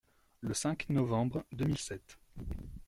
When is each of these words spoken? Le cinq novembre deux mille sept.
Le 0.39 0.55
cinq 0.55 0.89
novembre 0.89 1.45
deux 1.51 1.65
mille 1.65 1.77
sept. 1.77 2.17